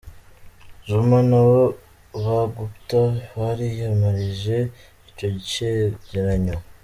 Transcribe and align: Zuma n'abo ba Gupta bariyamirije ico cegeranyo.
Zuma 0.89 1.19
n'abo 1.29 1.61
ba 2.23 2.37
Gupta 2.55 2.99
bariyamirije 3.37 4.57
ico 5.09 5.27
cegeranyo. 5.53 6.57